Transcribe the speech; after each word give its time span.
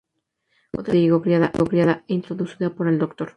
Otra 0.71 0.93
variedad 0.93 0.93
de 0.93 1.53
higo 1.53 1.67
criada 1.69 2.03
e 2.07 2.13
introducida 2.15 2.71
por 2.71 2.87
el 2.87 2.97
Dr. 2.97 3.29